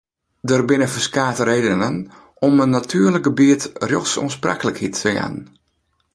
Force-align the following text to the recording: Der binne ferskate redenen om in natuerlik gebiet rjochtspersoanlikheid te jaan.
Der 0.51 0.61
binne 0.69 0.85
ferskate 0.93 1.45
redenen 1.49 1.99
om 2.47 2.57
in 2.65 2.73
natuerlik 2.77 3.25
gebiet 3.29 3.69
rjochtspersoanlikheid 3.89 4.95
te 5.03 5.11
jaan. 5.19 5.37